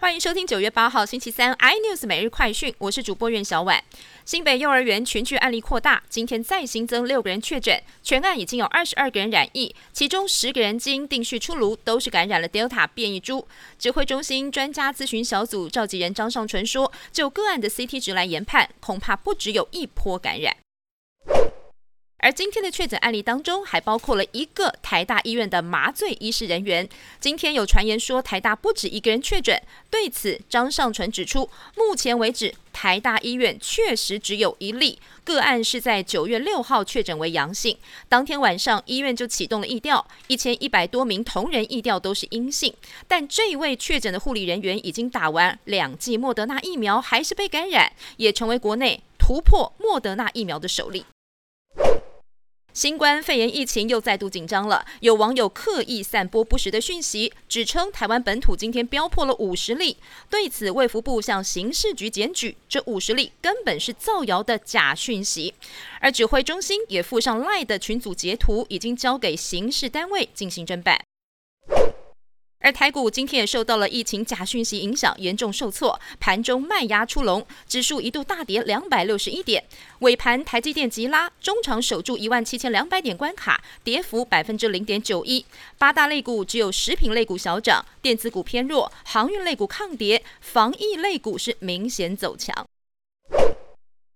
[0.00, 3.84] 欢迎收听九月八号星期三 iNews 每日快讯，我是主播苑小婉。
[4.24, 13.46] 新北幼儿园群聚案例扩大，今天再新增六个人确诊，全案已经有二十二个人染疫，其中十个人经定序出炉，都是感染了 Delta 变异株。
[13.78, 20.56] 指挥中心专家咨询小组召集人张尚纯说，就个案的 CT 值来研判，恐怕不只有一波感染。
[22.22, 26.86] 而今天的确诊案例当中，还包括了一个台大医院的麻醉医师人员。
[27.18, 42.74] 今天有传言说台大不止一个人确诊，对此张尚纯指出，目前为止台大医院确实只有一例个案是在九月六号确诊为阳性，当天晚上医院就启动了疫调，一千一百多名同仁疫调都是阴性，
[43.08, 51.06] 但这一位确诊的护理人员已经打完两剂莫德纳疫苗，还是被感染，也成为国内突破莫德纳疫苗的首例。
[52.80, 59.98] 新冠肺炎疫情又再度紧张了，有网友刻意散播不实的讯息，指称台湾本土今天飙破了五十例。
[60.30, 65.52] 对此，卫福部向刑事局检举，这五十例根本是造谣的假讯息。
[66.00, 70.98] 而指挥中心也附上赖的群组截图，已经交给刑事单位进行侦办。
[72.60, 79.64] 而台股今天也受到了疫情假讯息影响，严重受挫，盘中卖压出笼，指数一度大跌两百六十一点。
[80.00, 85.44] 尾盘台积电急拉，中场守住一万七千两百点关卡，跌幅百分之零点九一。
[85.78, 92.69] 八大类股只有食品类股小涨，电子股偏弱，航运类股抗跌，防疫类股是明显走强。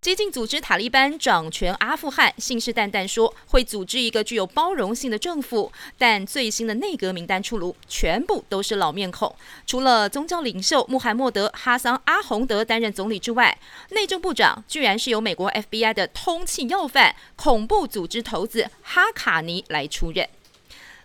[0.00, 9.36] 激进组织塔利班掌权阿富汗，信誓旦旦说会组织一个具有包容性的政府，但最新的内阁名单出炉，全部都是老面孔。
[9.66, 13.58] 除了宗教领袖穆罕默德哈桑阿洪德担任总理之外，
[13.90, 20.26] 内政部长居然是由美国 FBI 的通缉要犯、恐怖组织头子哈卡尼来出任。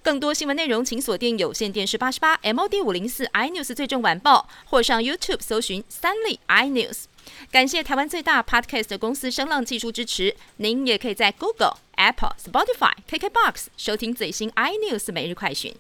[0.05, 7.05] 更多新闻内容，请锁定有线电视八十八 MOD 五零四 iNews 最正晚报，或上 YouTube 搜寻三立 iNews。
[7.51, 10.35] 感谢台湾最大 Podcast 公司声浪技术支持。
[10.57, 15.75] 您也可以在 Google、Apple、Spotify、KKBox 收听最新 iNews 每日快讯。